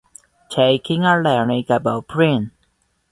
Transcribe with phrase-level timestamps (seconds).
[0.51, 2.51] Thinking and learning about print.